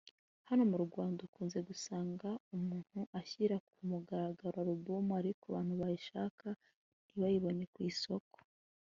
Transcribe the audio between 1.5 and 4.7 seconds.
gusanga umuntu ashyira ku mugaragaro